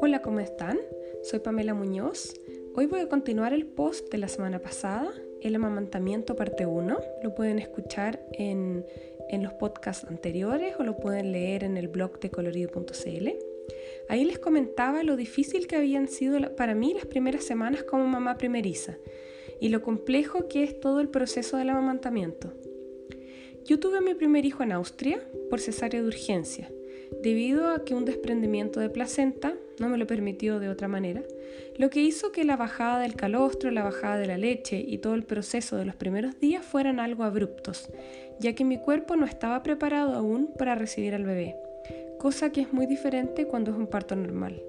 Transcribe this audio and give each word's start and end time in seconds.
Hola, 0.00 0.20
¿cómo 0.22 0.40
están? 0.40 0.78
Soy 1.22 1.38
Pamela 1.38 1.74
Muñoz. 1.74 2.34
Hoy 2.74 2.86
voy 2.86 3.00
a 3.00 3.08
continuar 3.08 3.52
el 3.52 3.66
post 3.66 4.10
de 4.10 4.18
la 4.18 4.28
semana 4.28 4.60
pasada, 4.60 5.10
el 5.40 5.54
amamantamiento 5.54 6.36
parte 6.36 6.66
1. 6.66 6.98
Lo 7.22 7.34
pueden 7.34 7.58
escuchar 7.58 8.20
en, 8.32 8.84
en 9.30 9.42
los 9.42 9.54
podcasts 9.54 10.06
anteriores 10.08 10.74
o 10.78 10.82
lo 10.82 10.96
pueden 10.96 11.32
leer 11.32 11.64
en 11.64 11.76
el 11.76 11.88
blog 11.88 12.20
de 12.20 12.30
colorido.cl. 12.30 13.28
Ahí 14.08 14.24
les 14.24 14.38
comentaba 14.38 15.02
lo 15.02 15.16
difícil 15.16 15.66
que 15.66 15.76
habían 15.76 16.08
sido 16.08 16.54
para 16.56 16.74
mí 16.74 16.92
las 16.94 17.06
primeras 17.06 17.44
semanas 17.44 17.84
como 17.84 18.06
mamá 18.06 18.36
primeriza 18.36 18.98
y 19.60 19.70
lo 19.70 19.82
complejo 19.82 20.48
que 20.48 20.62
es 20.62 20.78
todo 20.78 21.00
el 21.00 21.08
proceso 21.08 21.56
del 21.56 21.70
amamantamiento. 21.70 22.52
Yo 23.68 23.78
tuve 23.78 23.98
a 23.98 24.00
mi 24.00 24.14
primer 24.14 24.44
hijo 24.44 24.64
en 24.64 24.72
Austria 24.72 25.20
por 25.48 25.60
cesárea 25.60 26.02
de 26.02 26.08
urgencia, 26.08 26.68
debido 27.22 27.68
a 27.68 27.84
que 27.84 27.94
un 27.94 28.04
desprendimiento 28.04 28.80
de 28.80 28.90
placenta 28.90 29.54
no 29.78 29.88
me 29.88 29.98
lo 29.98 30.08
permitió 30.08 30.58
de 30.58 30.68
otra 30.68 30.88
manera, 30.88 31.22
lo 31.76 31.88
que 31.90 32.00
hizo 32.00 32.32
que 32.32 32.44
la 32.44 32.56
bajada 32.56 32.98
del 32.98 33.14
calostro, 33.14 33.70
la 33.70 33.84
bajada 33.84 34.18
de 34.18 34.26
la 34.26 34.38
leche 34.38 34.84
y 34.84 34.98
todo 34.98 35.14
el 35.14 35.22
proceso 35.22 35.76
de 35.76 35.84
los 35.84 35.94
primeros 35.94 36.40
días 36.40 36.64
fueran 36.64 36.98
algo 36.98 37.22
abruptos, 37.22 37.88
ya 38.40 38.54
que 38.54 38.64
mi 38.64 38.78
cuerpo 38.78 39.14
no 39.14 39.26
estaba 39.26 39.62
preparado 39.62 40.14
aún 40.14 40.52
para 40.58 40.74
recibir 40.74 41.14
al 41.14 41.24
bebé 41.24 41.54
cosa 42.18 42.50
que 42.50 42.60
es 42.60 42.72
muy 42.72 42.86
diferente 42.86 43.46
cuando 43.46 43.70
es 43.70 43.76
un 43.76 43.86
parto 43.86 44.16
normal. 44.16 44.60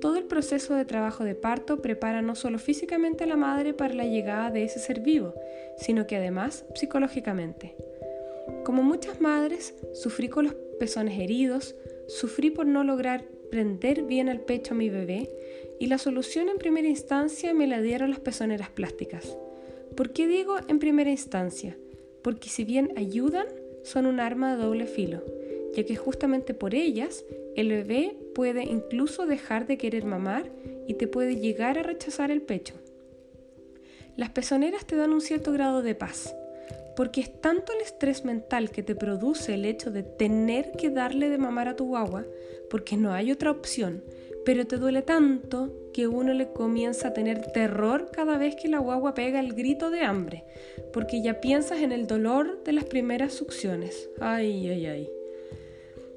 Todo 0.00 0.16
el 0.16 0.24
proceso 0.24 0.74
de 0.74 0.86
trabajo 0.86 1.24
de 1.24 1.34
parto 1.34 1.82
prepara 1.82 2.22
no 2.22 2.34
solo 2.34 2.58
físicamente 2.58 3.24
a 3.24 3.26
la 3.26 3.36
madre 3.36 3.74
para 3.74 3.92
la 3.92 4.04
llegada 4.04 4.50
de 4.50 4.64
ese 4.64 4.78
ser 4.78 5.00
vivo, 5.00 5.34
sino 5.76 6.06
que 6.06 6.16
además 6.16 6.64
psicológicamente. 6.74 7.74
Como 8.64 8.82
muchas 8.82 9.20
madres, 9.20 9.74
sufrí 9.92 10.28
con 10.28 10.44
los 10.44 10.54
pezones 10.78 11.18
heridos, 11.18 11.74
sufrí 12.08 12.50
por 12.50 12.66
no 12.66 12.84
lograr 12.84 13.24
prender 13.50 14.02
bien 14.02 14.28
al 14.28 14.40
pecho 14.40 14.74
a 14.74 14.76
mi 14.76 14.90
bebé 14.90 15.30
y 15.78 15.86
la 15.86 15.98
solución 15.98 16.48
en 16.48 16.58
primera 16.58 16.88
instancia 16.88 17.52
me 17.54 17.66
la 17.66 17.80
dieron 17.80 18.10
las 18.10 18.20
pezoneras 18.20 18.70
plásticas. 18.70 19.36
¿Por 19.96 20.12
qué 20.12 20.26
digo 20.26 20.56
en 20.68 20.78
primera 20.78 21.10
instancia? 21.10 21.76
Porque 22.22 22.48
si 22.48 22.64
bien 22.64 22.92
ayudan, 22.96 23.46
son 23.82 24.06
un 24.06 24.20
arma 24.20 24.54
de 24.54 24.62
doble 24.62 24.86
filo 24.86 25.22
ya 25.74 25.84
que 25.84 25.96
justamente 25.96 26.54
por 26.54 26.74
ellas 26.74 27.24
el 27.56 27.68
bebé 27.68 28.16
puede 28.34 28.64
incluso 28.64 29.26
dejar 29.26 29.66
de 29.66 29.78
querer 29.78 30.04
mamar 30.04 30.50
y 30.86 30.94
te 30.94 31.06
puede 31.06 31.36
llegar 31.36 31.78
a 31.78 31.82
rechazar 31.82 32.30
el 32.30 32.42
pecho. 32.42 32.74
Las 34.16 34.30
pezoneras 34.30 34.86
te 34.86 34.96
dan 34.96 35.12
un 35.12 35.20
cierto 35.20 35.52
grado 35.52 35.82
de 35.82 35.94
paz, 35.94 36.34
porque 37.00 37.22
es 37.22 37.40
tanto 37.40 37.72
el 37.72 37.80
estrés 37.80 38.26
mental 38.26 38.68
que 38.68 38.82
te 38.82 38.94
produce 38.94 39.54
el 39.54 39.64
hecho 39.64 39.90
de 39.90 40.02
tener 40.02 40.72
que 40.72 40.90
darle 40.90 41.30
de 41.30 41.38
mamar 41.38 41.66
a 41.66 41.74
tu 41.74 41.86
guagua, 41.86 42.26
porque 42.68 42.98
no 42.98 43.14
hay 43.14 43.32
otra 43.32 43.50
opción, 43.50 44.04
pero 44.44 44.66
te 44.66 44.76
duele 44.76 45.00
tanto 45.00 45.72
que 45.94 46.08
uno 46.08 46.34
le 46.34 46.52
comienza 46.52 47.08
a 47.08 47.12
tener 47.14 47.52
terror 47.52 48.10
cada 48.12 48.36
vez 48.36 48.54
que 48.54 48.68
la 48.68 48.80
guagua 48.80 49.14
pega 49.14 49.40
el 49.40 49.54
grito 49.54 49.90
de 49.90 50.02
hambre, 50.02 50.44
porque 50.92 51.22
ya 51.22 51.40
piensas 51.40 51.80
en 51.80 51.92
el 51.92 52.06
dolor 52.06 52.62
de 52.64 52.74
las 52.74 52.84
primeras 52.84 53.32
succiones. 53.32 54.10
Ay, 54.20 54.68
ay, 54.68 54.84
ay. 54.84 55.10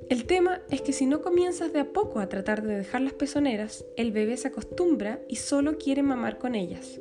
El 0.09 0.25
tema 0.25 0.63
es 0.69 0.81
que 0.81 0.91
si 0.91 1.05
no 1.05 1.21
comienzas 1.21 1.71
de 1.71 1.79
a 1.79 1.93
poco 1.93 2.19
a 2.19 2.27
tratar 2.27 2.61
de 2.61 2.75
dejar 2.75 2.99
las 2.99 3.13
pezoneras, 3.13 3.85
el 3.95 4.11
bebé 4.11 4.35
se 4.35 4.49
acostumbra 4.49 5.21
y 5.29 5.37
solo 5.37 5.77
quiere 5.77 6.03
mamar 6.03 6.39
con 6.39 6.55
ellas. 6.55 6.99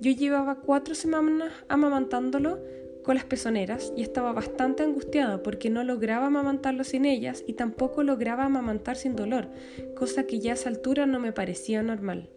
Yo 0.00 0.10
llevaba 0.10 0.56
cuatro 0.56 0.96
semanas 0.96 1.52
amamantándolo 1.68 2.58
con 3.04 3.14
las 3.14 3.24
pezoneras 3.24 3.92
y 3.96 4.02
estaba 4.02 4.32
bastante 4.32 4.82
angustiada 4.82 5.42
porque 5.42 5.70
no 5.70 5.84
lograba 5.84 6.26
amamantarlo 6.26 6.82
sin 6.82 7.04
ellas 7.04 7.44
y 7.46 7.52
tampoco 7.52 8.02
lograba 8.02 8.46
amamantar 8.46 8.96
sin 8.96 9.14
dolor, 9.14 9.48
cosa 9.94 10.26
que 10.26 10.40
ya 10.40 10.52
a 10.52 10.54
esa 10.54 10.70
altura 10.70 11.06
no 11.06 11.20
me 11.20 11.32
parecía 11.32 11.82
normal. 11.82 12.30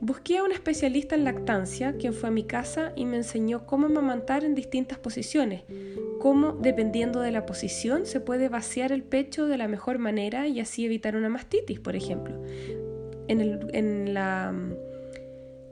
Busqué 0.00 0.38
a 0.38 0.44
un 0.44 0.52
especialista 0.52 1.14
en 1.14 1.24
lactancia, 1.24 1.96
quien 1.96 2.12
fue 2.12 2.28
a 2.28 2.32
mi 2.32 2.44
casa 2.44 2.92
y 2.94 3.04
me 3.04 3.16
enseñó 3.16 3.66
cómo 3.66 3.86
amamantar 3.86 4.44
en 4.44 4.54
distintas 4.54 4.98
posiciones, 4.98 5.62
cómo, 6.20 6.52
dependiendo 6.52 7.20
de 7.20 7.32
la 7.32 7.46
posición, 7.46 8.06
se 8.06 8.20
puede 8.20 8.48
vaciar 8.48 8.92
el 8.92 9.02
pecho 9.02 9.46
de 9.46 9.58
la 9.58 9.66
mejor 9.66 9.98
manera 9.98 10.46
y 10.46 10.60
así 10.60 10.84
evitar 10.84 11.16
una 11.16 11.28
mastitis, 11.28 11.80
por 11.80 11.96
ejemplo. 11.96 12.40
En 13.26 13.40
el, 13.40 13.70
en 13.72 14.14
la, 14.14 14.54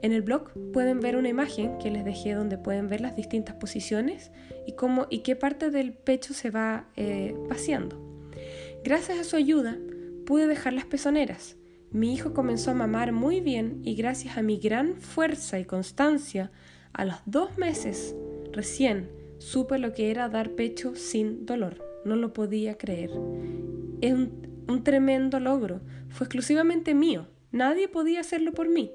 en 0.01 0.11
el 0.11 0.21
blog 0.21 0.51
pueden 0.73 0.99
ver 0.99 1.15
una 1.15 1.29
imagen 1.29 1.77
que 1.79 1.91
les 1.91 2.05
dejé 2.05 2.33
donde 2.33 2.57
pueden 2.57 2.87
ver 2.87 3.01
las 3.01 3.15
distintas 3.15 3.55
posiciones 3.55 4.31
y, 4.65 4.73
cómo, 4.73 5.07
y 5.09 5.19
qué 5.19 5.35
parte 5.35 5.69
del 5.69 5.93
pecho 5.93 6.33
se 6.33 6.51
va 6.51 6.87
eh, 6.95 7.35
vaciando. 7.49 7.99
Gracias 8.83 9.19
a 9.19 9.23
su 9.23 9.35
ayuda 9.35 9.77
pude 10.25 10.47
dejar 10.47 10.73
las 10.73 10.85
pezoneras 10.85 11.57
mi 11.91 12.13
hijo 12.13 12.33
comenzó 12.33 12.71
a 12.71 12.73
mamar 12.73 13.13
muy 13.13 13.39
bien 13.39 13.79
y 13.83 13.95
gracias 13.95 14.37
a 14.37 14.41
mi 14.41 14.57
gran 14.57 14.97
fuerza 14.97 15.57
y 15.57 15.63
constancia, 15.63 16.51
a 16.91 17.05
los 17.05 17.15
dos 17.25 17.57
meses 17.57 18.13
recién 18.51 19.09
supe 19.37 19.79
lo 19.79 19.93
que 19.93 20.11
era 20.11 20.27
dar 20.27 20.51
pecho 20.51 20.95
sin 20.95 21.45
dolor. 21.45 21.81
No 22.03 22.15
lo 22.15 22.33
podía 22.33 22.77
creer. 22.77 23.11
Es 24.01 24.13
un, 24.13 24.65
un 24.67 24.83
tremendo 24.83 25.39
logro. 25.39 25.79
Fue 26.09 26.25
exclusivamente 26.25 26.93
mío. 26.93 27.27
Nadie 27.51 27.87
podía 27.87 28.19
hacerlo 28.19 28.51
por 28.51 28.67
mí. 28.67 28.91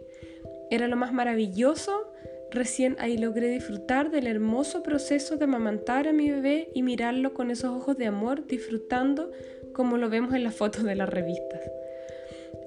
Era 0.73 0.89
lo 0.89 0.97
más 0.97 1.13
maravilloso. 1.13 2.15
Recién 2.51 2.97
ahí 2.99 3.19
logré 3.19 3.49
disfrutar 3.49 4.11
del 4.11 4.27
hermoso 4.27 4.83
proceso 4.83 5.37
de 5.37 5.45
amamantar 5.45 6.09
a 6.09 6.15
mi 6.15 6.31
bebé 6.31 6.71
y 6.73 6.83
mirarlo 6.83 7.35
con 7.35 7.51
esos 7.51 7.77
ojos 7.77 7.99
de 7.99 8.07
amor, 8.07 8.47
disfrutando 8.47 9.33
como 9.75 9.99
lo 9.99 10.09
vemos 10.09 10.33
en 10.33 10.45
las 10.45 10.55
fotos 10.55 10.85
de 10.85 10.95
las 10.95 11.11
revistas. 11.11 11.61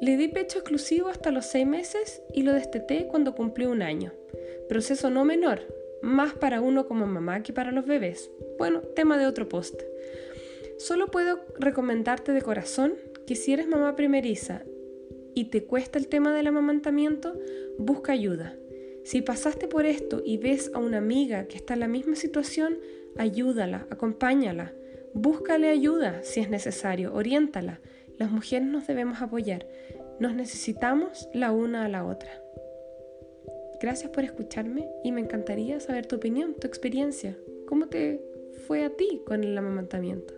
Le 0.02 0.18
di 0.18 0.28
pecho 0.28 0.60
exclusivo 0.60 1.10
hasta 1.10 1.32
los 1.32 1.48
seis 1.48 1.66
meses 1.66 2.22
y 2.32 2.44
lo 2.44 2.54
desteté 2.54 3.08
cuando 3.08 3.34
cumplió 3.34 3.72
un 3.72 3.82
año. 3.82 4.14
Proceso 4.70 5.10
no 5.10 5.26
menor, 5.26 5.62
más 6.04 6.34
para 6.34 6.62
uno 6.62 6.88
como 6.88 7.08
mamá 7.08 7.42
que 7.42 7.54
para 7.54 7.72
los 7.72 7.88
bebés. 7.88 8.30
Bueno, 8.60 8.82
tema 8.82 9.18
de 9.18 9.26
otro 9.26 9.50
post. 9.50 9.82
Solo 10.78 11.08
puedo 11.08 11.40
recomendarte 11.58 12.34
de 12.34 12.44
corazón 12.44 12.94
que 13.26 13.36
si 13.36 13.54
eres 13.54 13.68
mamá 13.68 13.96
primeriza 13.96 14.64
y 15.36 15.46
te 15.46 15.66
cuesta 15.66 16.00
el 16.00 16.08
tema 16.08 16.34
del 16.34 16.48
amamantamiento, 16.48 17.38
busca 17.78 18.14
ayuda. 18.14 18.56
Si 19.04 19.22
pasaste 19.22 19.68
por 19.68 19.86
esto 19.86 20.24
y 20.26 20.38
ves 20.38 20.72
a 20.74 20.80
una 20.80 20.98
amiga 20.98 21.46
que 21.46 21.58
está 21.58 21.76
en 21.76 21.82
la 21.82 21.88
misma 21.88 22.16
situación, 22.16 22.80
ayúdala, 23.18 23.86
acompáñala. 23.92 24.74
Búscale 25.14 25.70
ayuda 25.70 26.24
si 26.24 26.40
es 26.40 26.50
necesario, 26.50 27.14
oriéntala. 27.14 27.82
Las 28.18 28.32
mujeres 28.32 28.68
nos 28.68 28.88
debemos 28.88 29.22
apoyar. 29.22 29.68
Nos 30.20 30.34
necesitamos 30.34 31.30
la 31.34 31.52
una 31.52 31.86
a 31.86 31.90
la 31.90 32.06
otra. 32.06 32.42
Gracias 33.82 34.10
por 34.12 34.24
escucharme 34.24 34.90
y 35.04 35.12
me 35.12 35.22
encantaría 35.22 35.80
saber 35.80 36.06
tu 36.06 36.16
opinión, 36.16 36.56
tu 36.56 36.66
experiencia. 36.66 37.38
¿Cómo 37.68 37.88
te 37.88 38.22
fue 38.66 38.86
a 38.86 38.90
ti 38.90 39.22
con 39.26 39.44
el 39.44 39.58
amamantamiento? 39.58 40.35